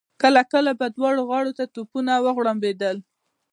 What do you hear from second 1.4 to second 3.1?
ته توپونه وغړمبېدل.